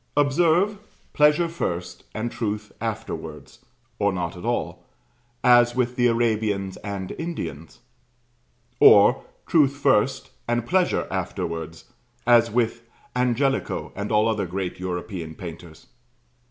Observe, 0.17 0.79
pleasure 1.13 1.47
first 1.47 2.05
and 2.15 2.31
truth 2.31 2.71
afterwards, 2.81 3.59
(or 3.99 4.11
not 4.11 4.35
at 4.35 4.43
all,) 4.43 4.83
as 5.43 5.75
with 5.75 5.95
the 5.95 6.07
Arabians 6.07 6.75
and 6.77 7.11
Indians; 7.19 7.81
or, 8.79 9.23
truth 9.45 9.75
first 9.77 10.31
and 10.47 10.65
pleasure 10.65 11.05
afterwards, 11.11 11.85
as 12.25 12.49
with 12.49 12.81
Angelico 13.15 13.91
and 13.95 14.11
all 14.11 14.27
other 14.27 14.47
great 14.47 14.79
European 14.79 15.35
painters. 15.35 15.85